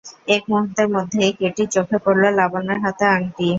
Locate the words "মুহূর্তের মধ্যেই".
0.49-1.31